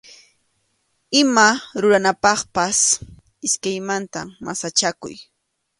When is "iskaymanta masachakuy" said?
3.47-5.15